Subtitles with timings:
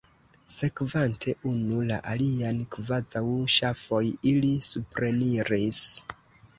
[0.53, 3.25] Sekvante unu la alian kvazaŭ
[3.59, 4.03] ŝafoj,
[4.35, 5.87] ili supreniris.